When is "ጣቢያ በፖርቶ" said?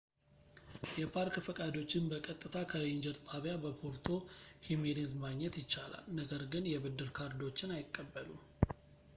3.27-4.07